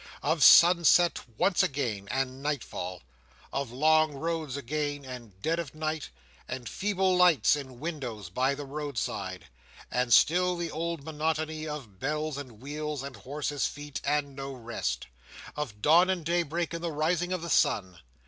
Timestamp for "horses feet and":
13.15-14.35